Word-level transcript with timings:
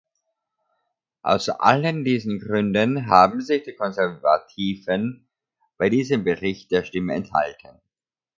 Aus 1.21 1.47
allen 1.49 2.03
diesen 2.03 2.39
Gründen 2.39 3.05
haben 3.05 3.39
sich 3.39 3.61
die 3.61 3.75
Konservativen 3.75 5.29
bei 5.77 5.89
diesem 5.91 6.23
Bericht 6.23 6.71
der 6.71 6.83
Stimme 6.83 7.13
enthalten. 7.13 7.79